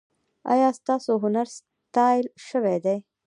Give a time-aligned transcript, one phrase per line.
[0.53, 2.97] ایا ستاسو هنر ستایل شوی دی؟